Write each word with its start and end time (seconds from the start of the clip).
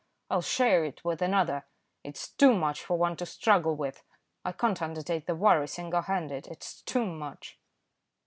I'll 0.31 0.41
share 0.41 0.83
it 0.83 1.05
with 1.05 1.21
another. 1.21 1.67
It's 2.03 2.29
too 2.29 2.55
much 2.55 2.83
for 2.83 2.97
one 2.97 3.15
to 3.17 3.25
struggle 3.27 3.75
with. 3.75 4.01
I 4.43 4.51
can't 4.51 4.81
undertake 4.81 5.27
the 5.27 5.35
worry 5.35 5.67
single 5.67 6.01
handed, 6.01 6.47
it's 6.47 6.81
too 6.81 7.05
much." 7.05 7.59